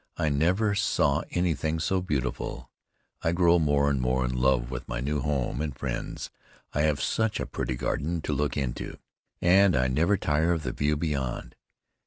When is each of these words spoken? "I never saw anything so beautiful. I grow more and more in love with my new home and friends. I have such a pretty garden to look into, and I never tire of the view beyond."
"I 0.17 0.29
never 0.29 0.73
saw 0.73 1.21
anything 1.29 1.79
so 1.79 2.01
beautiful. 2.01 2.71
I 3.21 3.31
grow 3.33 3.59
more 3.59 3.87
and 3.87 4.01
more 4.01 4.25
in 4.25 4.35
love 4.35 4.71
with 4.71 4.87
my 4.89 4.99
new 4.99 5.19
home 5.19 5.61
and 5.61 5.77
friends. 5.77 6.31
I 6.73 6.81
have 6.81 6.99
such 6.99 7.39
a 7.39 7.45
pretty 7.45 7.75
garden 7.75 8.19
to 8.21 8.33
look 8.33 8.57
into, 8.57 8.97
and 9.43 9.75
I 9.75 9.87
never 9.87 10.17
tire 10.17 10.53
of 10.53 10.63
the 10.63 10.71
view 10.71 10.97
beyond." 10.97 11.55